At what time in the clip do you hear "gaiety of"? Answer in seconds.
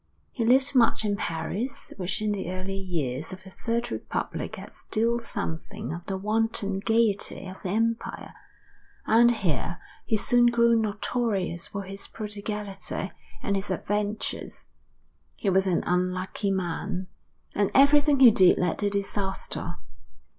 6.79-7.61